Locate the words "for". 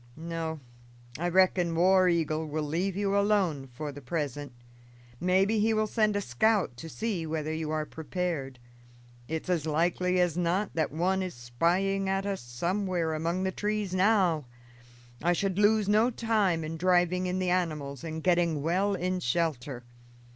3.67-3.91